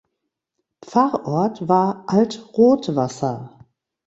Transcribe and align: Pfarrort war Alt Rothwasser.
Pfarrort 0.83 1.67
war 1.69 2.05
Alt 2.07 2.43
Rothwasser. 2.57 3.55